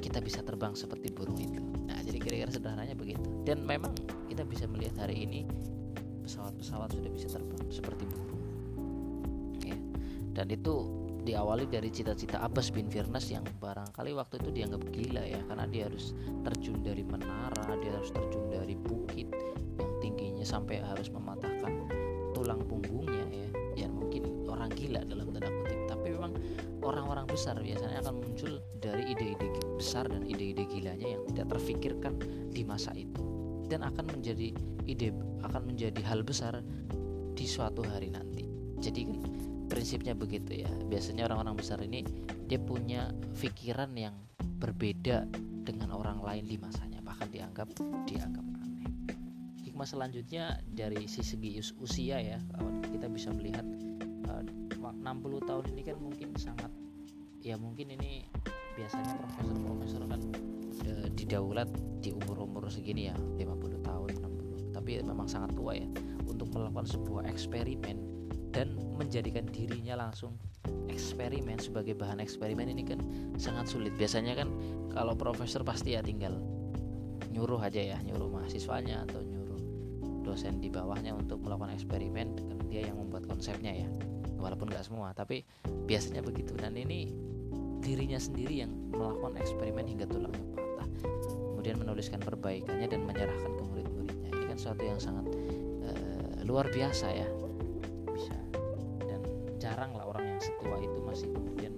kita 0.00 0.24
bisa 0.24 0.40
terbang 0.40 0.72
seperti 0.72 1.12
burung 1.12 1.36
itu. 1.36 1.60
Nah 1.84 2.00
jadi 2.00 2.16
kira-kira 2.16 2.48
sederhananya 2.48 2.96
begitu. 2.96 3.28
Dan 3.44 3.64
memang 3.64 3.92
kita 4.32 4.40
bisa 4.48 4.64
melihat 4.64 5.04
hari 5.04 5.28
ini 5.28 5.44
pesawat-pesawat 6.24 6.88
sudah 6.88 7.12
bisa 7.12 7.28
terbang 7.36 7.68
seperti 7.68 8.08
burung. 8.08 8.40
Ya 9.60 9.76
dan 10.32 10.48
itu 10.48 11.04
diawali 11.26 11.66
dari 11.66 11.90
cita-cita 11.90 12.38
Abbas 12.38 12.70
bin 12.70 12.86
Firnas 12.86 13.26
yang 13.26 13.42
barangkali 13.58 14.14
waktu 14.14 14.38
itu 14.46 14.50
dianggap 14.62 14.82
gila 14.94 15.22
ya 15.26 15.42
karena 15.50 15.66
dia 15.66 15.90
harus 15.90 16.14
terjun 16.46 16.78
dari 16.86 17.02
menara 17.02 17.74
dia 17.82 17.90
harus 17.98 18.14
terjun 18.14 18.46
dari 18.46 18.78
bukit 18.78 19.26
yang 19.34 19.92
tingginya 19.98 20.46
sampai 20.46 20.78
harus 20.78 21.10
mematahkan 21.10 21.90
tulang 22.36 22.60
punggungnya 22.68 23.24
ya. 23.32 23.48
Ya 23.76 23.88
mungkin 23.88 24.44
orang 24.44 24.68
gila 24.76 25.00
dalam 25.08 25.32
tanda 25.32 25.48
kutip. 25.48 25.80
Tapi 25.88 26.06
memang 26.12 26.32
orang-orang 26.84 27.24
besar 27.24 27.56
biasanya 27.56 28.04
akan 28.04 28.20
muncul 28.20 28.60
dari 28.76 29.16
ide-ide 29.16 29.48
besar 29.80 30.04
dan 30.04 30.28
ide-ide 30.28 30.68
gilanya 30.68 31.16
yang 31.16 31.24
tidak 31.32 31.56
terfikirkan 31.56 32.20
di 32.52 32.60
masa 32.60 32.92
itu. 32.92 33.24
Dan 33.66 33.82
akan 33.82 34.20
menjadi 34.20 34.52
ide 34.84 35.10
akan 35.42 35.62
menjadi 35.72 36.00
hal 36.04 36.20
besar 36.20 36.60
di 37.32 37.46
suatu 37.48 37.80
hari 37.88 38.12
nanti. 38.12 38.44
Jadi 38.76 39.00
kan 39.08 39.16
prinsipnya 39.76 40.16
begitu 40.16 40.64
ya. 40.64 40.70
Biasanya 40.88 41.28
orang-orang 41.28 41.60
besar 41.60 41.84
ini 41.84 42.00
dia 42.48 42.56
punya 42.56 43.12
pikiran 43.36 43.92
yang 43.92 44.16
berbeda 44.56 45.28
dengan 45.68 45.92
orang 45.92 46.24
lain 46.24 46.48
di 46.48 46.56
masanya. 46.56 47.04
Bahkan 47.04 47.28
dianggap 47.28 47.68
dianggap 48.08 48.40
aneh. 48.64 48.88
Hikmah 49.68 49.84
selanjutnya 49.84 50.64
dari 50.64 51.04
si 51.04 51.20
segi 51.20 51.60
us- 51.60 51.76
usia 51.76 52.16
ya. 52.24 52.40
Kita 52.88 53.12
bisa 53.12 53.28
melihat 53.36 53.68
eh, 54.32 54.42
60 54.80 55.04
tahun 55.44 55.64
ini 55.76 55.82
kan 55.84 56.00
mungkin 56.00 56.32
sangat 56.40 56.72
ya 57.44 57.60
mungkin 57.60 57.92
ini 57.92 58.24
biasanya 58.80 59.12
profesor-profesor 59.20 60.02
kan 60.08 60.20
eh, 60.88 61.08
didaulat 61.12 61.68
di 62.00 62.16
umur-umur 62.16 62.64
segini 62.72 63.12
ya 63.12 63.16
50 63.36 63.84
tahun 63.84 64.08
60 64.24 64.72
tapi 64.72 65.04
memang 65.04 65.28
sangat 65.28 65.52
tua 65.52 65.76
ya. 65.76 65.84
Untuk 66.24 66.48
melakukan 66.56 66.88
sebuah 66.88 67.28
eksperimen 67.28 68.15
dan 68.56 68.72
menjadikan 68.96 69.44
dirinya 69.52 70.00
langsung 70.00 70.32
eksperimen 70.88 71.60
sebagai 71.60 71.92
bahan 71.92 72.24
eksperimen 72.24 72.72
ini 72.72 72.88
kan 72.88 72.96
sangat 73.36 73.68
sulit. 73.68 73.92
Biasanya 74.00 74.32
kan 74.32 74.48
kalau 74.88 75.12
profesor 75.12 75.60
pasti 75.60 75.92
ya 75.92 76.00
tinggal 76.00 76.40
nyuruh 77.28 77.60
aja 77.60 77.76
ya 77.76 78.00
nyuruh 78.00 78.32
mahasiswanya 78.32 79.04
atau 79.04 79.20
nyuruh 79.20 79.60
dosen 80.24 80.56
di 80.64 80.72
bawahnya 80.72 81.12
untuk 81.12 81.44
melakukan 81.44 81.76
eksperimen 81.76 82.32
dengan 82.32 82.56
dia 82.72 82.88
yang 82.88 82.96
membuat 82.96 83.28
konsepnya 83.28 83.76
ya. 83.76 83.88
Walaupun 84.40 84.72
nggak 84.72 84.88
semua 84.88 85.12
tapi 85.12 85.44
biasanya 85.84 86.24
begitu. 86.24 86.56
Dan 86.56 86.80
ini 86.80 87.12
dirinya 87.84 88.16
sendiri 88.16 88.64
yang 88.64 88.72
melakukan 88.88 89.36
eksperimen 89.36 89.84
hingga 89.84 90.08
tulangnya 90.08 90.40
patah. 90.56 90.88
Kemudian 91.28 91.76
menuliskan 91.76 92.24
perbaikannya 92.24 92.88
dan 92.88 93.04
menyerahkan 93.04 93.52
ke 93.52 93.62
murid-muridnya. 93.68 94.30
Ini 94.32 94.44
kan 94.48 94.56
suatu 94.56 94.80
yang 94.80 94.96
sangat 94.96 95.28
uh, 95.84 96.40
luar 96.48 96.72
biasa 96.72 97.12
ya 97.12 97.28
yang 100.36 100.44
setua 100.44 100.76
itu 100.84 100.98
masih 101.00 101.28
kemudian 101.32 101.72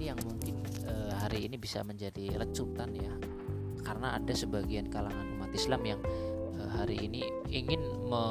ini 0.00 0.08
yang 0.16 0.20
mungkin 0.24 0.56
uh, 0.88 1.12
hari 1.20 1.44
ini 1.44 1.60
bisa 1.60 1.84
menjadi 1.84 2.40
lecutan 2.40 2.88
ya 2.96 3.12
karena 3.84 4.16
ada 4.16 4.32
sebagian 4.32 4.88
kalangan 4.88 5.28
umat 5.36 5.52
Islam 5.52 5.84
yang 5.84 6.00
uh, 6.56 6.72
hari 6.72 7.04
ini 7.04 7.28
ingin 7.52 7.84
me 8.08 8.24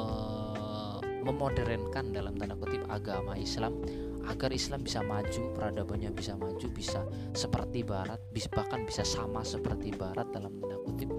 memodernkan 1.20 2.16
dalam 2.16 2.32
tanda 2.34 2.56
kutip 2.56 2.80
agama 2.88 3.36
Islam 3.36 3.76
agar 4.24 4.56
Islam 4.56 4.80
bisa 4.80 5.04
maju, 5.04 5.52
peradabannya 5.52 6.08
bisa 6.16 6.32
maju, 6.32 6.64
bisa 6.72 7.04
seperti 7.36 7.84
Barat, 7.84 8.16
bahkan 8.56 8.88
bisa 8.88 9.04
sama 9.04 9.44
seperti 9.44 9.92
Barat 9.92 10.32
dalam 10.32 10.56
tanda 10.58 10.80
kutip 10.80 11.12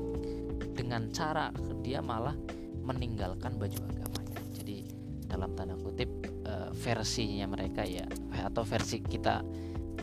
dengan 0.74 1.06
cara 1.14 1.54
dia 1.86 2.02
malah 2.02 2.34
meninggalkan 2.82 3.62
baju 3.62 3.78
agamanya. 3.94 4.42
Jadi 4.58 4.90
dalam 5.30 5.54
tanda 5.54 5.78
kutip 5.78 6.10
uh, 6.50 6.74
versinya 6.74 7.46
mereka 7.54 7.86
ya 7.86 8.10
atau 8.42 8.66
versi 8.66 9.06
kita 9.06 9.46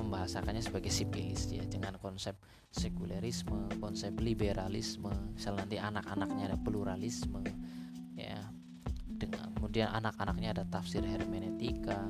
membahasakannya 0.09 0.65
sebagai 0.65 0.89
sipilis 0.89 1.53
ya 1.53 1.61
dengan 1.69 2.01
konsep 2.01 2.33
sekulerisme, 2.73 3.69
konsep 3.77 4.17
liberalisme, 4.17 5.13
misalnya 5.37 5.69
nanti 5.69 5.77
anak-anaknya 5.77 6.45
ada 6.53 6.59
pluralisme 6.59 7.45
ya. 8.17 8.41
Dengan 9.19 9.51
kemudian 9.59 9.91
anak-anaknya 9.93 10.49
ada 10.55 10.65
tafsir 10.71 11.03
hermeneutika 11.03 12.07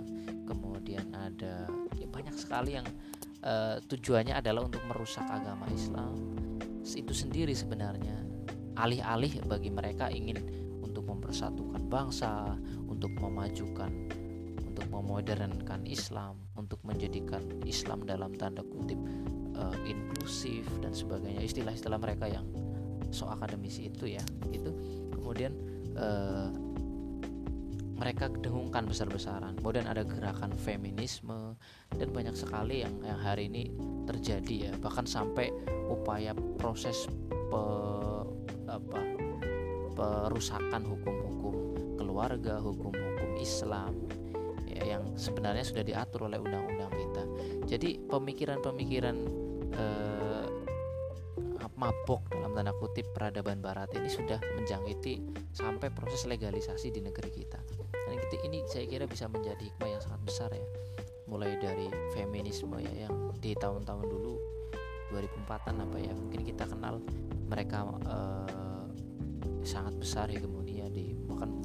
kemudian 0.49 1.13
ada 1.13 1.69
ya 2.01 2.09
banyak 2.09 2.33
sekali 2.33 2.81
yang 2.81 2.87
uh, 3.45 3.77
tujuannya 3.85 4.33
adalah 4.33 4.65
untuk 4.65 4.81
merusak 4.89 5.29
agama 5.29 5.69
Islam. 5.69 6.17
Itu 6.81 7.13
sendiri 7.13 7.53
sebenarnya. 7.53 8.17
Alih-alih 8.79 9.45
bagi 9.45 9.69
mereka 9.69 10.09
ingin 10.09 10.41
untuk 10.81 11.05
mempersatukan 11.05 11.83
bangsa 11.93 12.57
untuk 12.89 13.13
memajukan 13.21 13.91
untuk 14.79 14.95
memodernkan 14.95 15.83
Islam 15.91 16.39
untuk 16.55 16.79
menjadikan 16.87 17.43
Islam 17.67 18.07
dalam 18.07 18.31
tanda 18.39 18.63
kutip 18.63 18.95
uh, 19.59 19.75
inklusif 19.83 20.63
dan 20.79 20.95
sebagainya 20.95 21.43
istilah-istilah 21.43 21.99
mereka 21.99 22.31
yang 22.31 22.47
so 23.11 23.27
akademisi 23.27 23.91
itu 23.91 24.15
ya 24.15 24.23
itu 24.55 24.71
kemudian 25.11 25.51
uh, 25.99 26.55
mereka 27.99 28.31
dengungkan 28.31 28.87
besar-besaran. 28.87 29.59
Kemudian 29.59 29.91
ada 29.91 30.07
gerakan 30.07 30.55
feminisme 30.55 31.59
dan 31.91 32.09
banyak 32.15 32.39
sekali 32.39 32.87
yang 32.87 32.95
yang 33.03 33.19
hari 33.19 33.51
ini 33.51 33.75
terjadi 34.07 34.71
ya. 34.71 34.73
Bahkan 34.79 35.03
sampai 35.03 35.51
upaya 35.91 36.31
proses 36.63 37.11
pe, 37.27 37.63
apa 38.71 39.03
perusakan 39.99 40.87
hukum-hukum 40.87 41.55
keluarga, 41.99 42.63
hukum-hukum 42.63 43.35
Islam 43.43 43.99
ya, 44.79 44.99
yang 44.99 45.19
sebenarnya 45.19 45.67
sudah 45.67 45.83
diatur 45.83 46.31
oleh 46.31 46.39
undang-undang 46.39 46.93
kita. 46.95 47.23
Jadi 47.67 47.99
pemikiran-pemikiran 48.07 49.17
eh, 49.75 50.47
mabok 51.79 52.27
dalam 52.35 52.59
tanda 52.59 52.75
kutip 52.75 53.07
peradaban 53.15 53.63
barat 53.63 53.87
ini 53.95 54.11
sudah 54.11 54.43
menjangkiti 54.59 55.23
sampai 55.55 55.95
proses 55.95 56.27
legalisasi 56.27 56.91
di 56.91 56.99
negeri 56.99 57.31
kita 57.31 57.63
dan 58.11 58.19
ini 58.51 58.67
saya 58.67 58.91
kira 58.91 59.07
bisa 59.07 59.31
menjadi 59.31 59.63
hikmah 59.63 59.87
yang 59.87 60.03
sangat 60.03 60.21
besar 60.27 60.51
ya 60.51 60.67
mulai 61.31 61.55
dari 61.63 61.87
feminisme 62.11 62.83
ya 62.83 63.07
yang 63.07 63.31
di 63.39 63.55
tahun-tahun 63.55 64.11
dulu 64.11 64.35
2004an 65.15 65.87
apa 65.87 65.97
ya 66.03 66.13
mungkin 66.19 66.41
kita 66.43 66.67
kenal 66.67 66.99
mereka 67.47 67.87
uh, 68.11 68.85
sangat 69.63 69.95
besar 70.03 70.27
hegemonia 70.27 70.91
di 70.91 71.15
bahkan 71.31 71.63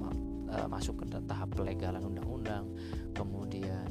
uh, 0.54 0.68
masuk 0.70 1.02
ke 1.02 1.06
tahap 1.26 1.50
pelegalan 1.58 2.06
undang-undang 2.06 2.70
kemudian 3.14 3.86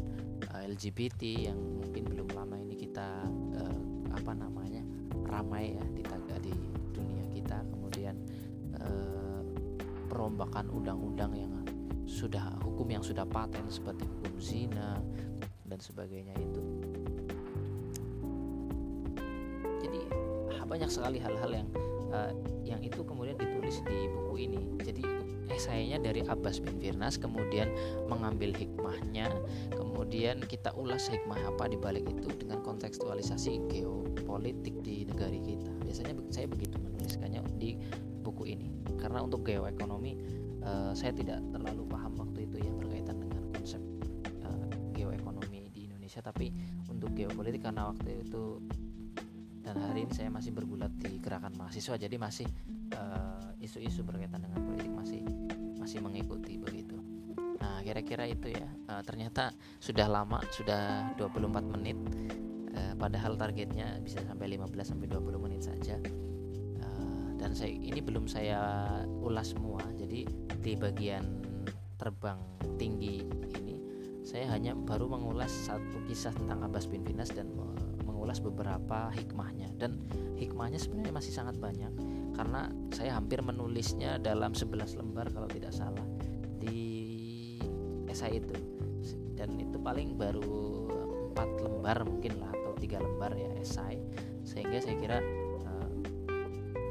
uh, 0.53 0.63
eh, 0.63 0.71
LGBT 0.71 1.51
yang 1.51 1.59
mungkin 1.59 2.05
belum 2.07 2.29
lama 2.35 2.59
ini 2.59 2.75
kita 2.77 3.27
uh, 3.57 3.81
apa 4.13 4.33
namanya 4.37 4.83
ramai 5.27 5.79
ya 5.79 5.85
di 5.95 6.03
di 6.43 6.55
dunia 6.93 7.25
kita. 7.33 7.63
Kemudian 7.71 8.15
uh, 8.79 9.41
perombakan 10.11 10.69
undang-undang 10.69 11.33
yang 11.39 11.53
sudah 12.05 12.53
hukum 12.61 12.91
yang 12.93 13.01
sudah 13.01 13.25
paten 13.25 13.65
seperti 13.73 14.05
hukum 14.05 14.35
zina 14.37 15.01
dan 15.65 15.79
sebagainya 15.81 16.37
itu. 16.37 16.63
Jadi 19.83 20.01
banyak 20.73 20.89
sekali 20.89 21.21
hal-hal 21.21 21.51
yang 21.53 21.69
uh, 22.13 22.33
yang 22.65 22.81
itu 22.81 23.01
kemudian 23.05 23.37
ditulis 23.37 23.81
di 23.85 24.09
buku 24.09 24.35
ini. 24.49 24.61
Jadi 24.81 25.03
esainya 25.53 26.01
dari 26.01 26.25
Abbas 26.27 26.59
bin 26.59 26.81
Firnas 26.81 27.21
kemudian 27.21 27.69
mengambil 28.09 28.57
hikmahnya 28.57 29.31
kemudian 30.03 30.43
kita 30.45 30.75
ulas 30.75 31.07
hikmah 31.07 31.39
apa 31.47 31.71
di 31.71 31.79
balik 31.79 32.05
itu 32.11 32.29
dengan 32.35 32.59
kontekstualisasi 32.65 33.71
geopolitik 33.71 34.83
di 34.83 35.07
negara 35.07 35.31
kita. 35.31 35.73
Biasanya 35.87 36.15
saya 36.33 36.51
begitu 36.51 36.77
menuliskannya 36.81 37.41
di 37.57 37.79
buku 38.21 38.51
ini. 38.51 38.69
Karena 38.99 39.23
untuk 39.23 39.47
geoekonomi 39.47 40.19
uh, 40.67 40.91
saya 40.91 41.15
tidak 41.15 41.39
terlalu 41.55 41.87
paham 41.87 42.19
waktu 42.19 42.51
itu 42.51 42.67
ya 42.67 42.73
berkaitan 42.75 43.21
dengan 43.23 43.43
konsep 43.55 43.81
uh, 44.43 44.67
geoekonomi 44.91 45.71
di 45.71 45.87
Indonesia. 45.87 46.19
Tapi 46.19 46.51
untuk 46.91 47.15
geopolitik 47.15 47.63
karena 47.63 47.93
waktu 47.95 48.27
itu 48.27 48.59
dan 49.63 49.79
hari 49.79 50.05
ini 50.05 50.13
saya 50.13 50.29
masih 50.29 50.51
bergulat 50.51 50.91
di 50.99 51.23
gerakan 51.23 51.55
mahasiswa 51.55 51.95
jadi 51.95 52.19
masih 52.19 52.51
eh, 52.91 53.63
isu-isu 53.63 54.03
uh, 54.03 54.07
berkaitan 54.11 54.43
dengan 54.43 54.59
politik 54.59 54.91
masih 54.91 55.23
masih 55.83 55.99
mengikuti 55.99 56.63
begitu. 56.63 56.95
Nah 57.59 57.83
kira-kira 57.83 58.31
itu 58.31 58.55
ya. 58.55 58.71
Uh, 58.87 59.03
ternyata 59.03 59.51
sudah 59.83 60.07
lama 60.07 60.39
sudah 60.55 61.11
24 61.19 61.75
menit. 61.75 61.99
Uh, 62.73 62.95
padahal 62.95 63.35
targetnya 63.35 63.99
bisa 63.99 64.23
sampai 64.23 64.55
15 64.55 64.71
sampai 64.87 65.07
20 65.11 65.45
menit 65.45 65.67
saja. 65.67 65.99
Dan 67.43 67.59
saya 67.59 67.75
ini 67.75 67.99
belum 67.99 68.31
saya 68.31 68.63
ulas 69.19 69.51
semua. 69.51 69.83
Jadi 69.99 70.23
di 70.63 70.79
bagian 70.79 71.43
terbang 71.99 72.39
tinggi 72.79 73.19
ini 73.59 73.75
saya 74.23 74.47
hanya 74.55 74.79
baru 74.79 75.11
mengulas 75.11 75.51
satu 75.51 76.07
kisah 76.07 76.31
tentang 76.39 76.63
Abbas 76.63 76.87
bin 76.87 77.03
Finas 77.03 77.35
dan 77.35 77.51
mengulas 78.07 78.39
beberapa 78.39 79.11
hikmahnya. 79.11 79.75
Dan 79.75 80.07
hikmahnya 80.39 80.79
sebenarnya 80.79 81.11
masih 81.11 81.35
sangat 81.35 81.59
banyak 81.59 81.91
karena 82.33 82.73
saya 82.93 83.21
hampir 83.21 83.45
menulisnya 83.45 84.17
dalam 84.17 84.57
11 84.57 84.99
lembar 84.99 85.29
kalau 85.33 85.49
tidak 85.49 85.73
salah 85.73 86.05
di 86.57 86.81
esai 88.09 88.41
itu. 88.41 88.57
Dan 89.37 89.59
itu 89.59 89.77
paling 89.81 90.15
baru 90.15 90.87
empat 91.33 91.49
lembar 91.65 92.05
mungkin 92.07 92.39
lah 92.39 92.53
atau 92.53 92.73
tiga 92.79 93.01
lembar 93.01 93.33
ya 93.37 93.49
esai. 93.59 94.01
Sehingga 94.45 94.79
saya 94.81 94.97
kira 95.01 95.19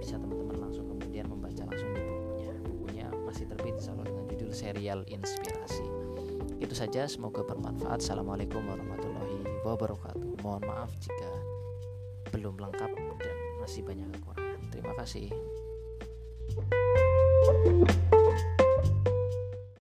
bisa 0.01 0.17
teman-teman 0.17 0.57
langsung 0.57 0.89
kemudian 0.89 1.29
membaca 1.29 1.61
langsung 1.61 1.89
di 1.93 2.01
bukunya. 2.01 2.53
Bukunya 2.65 3.07
masih 3.23 3.45
terbit 3.45 3.77
selalu 3.77 4.09
dengan 4.09 4.25
judul 4.33 4.51
serial 4.51 4.99
inspirasi. 5.05 5.85
Itu 6.57 6.73
saja 6.73 7.05
semoga 7.05 7.45
bermanfaat. 7.45 8.01
Assalamualaikum 8.01 8.65
warahmatullahi 8.65 9.61
wabarakatuh. 9.61 10.41
Mohon 10.41 10.63
maaf 10.65 10.91
jika 10.97 11.31
belum 12.33 12.57
lengkap 12.57 12.91
dan 13.21 13.37
masih 13.61 13.85
banyak 13.85 14.09
kekurangan 14.17 14.40
terima 14.81 14.97
kasih 14.97 15.29